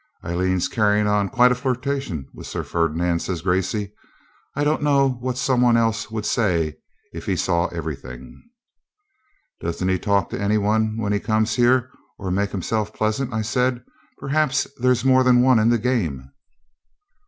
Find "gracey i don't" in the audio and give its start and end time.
3.43-4.81